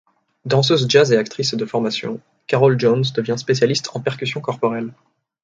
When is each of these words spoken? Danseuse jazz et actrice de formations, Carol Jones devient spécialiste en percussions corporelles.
Danseuse 0.45 0.87
jazz 0.89 1.11
et 1.11 1.17
actrice 1.17 1.53
de 1.53 1.63
formations, 1.63 2.19
Carol 2.47 2.79
Jones 2.79 3.03
devient 3.15 3.35
spécialiste 3.37 3.91
en 3.95 3.99
percussions 3.99 4.41
corporelles. 4.41 4.91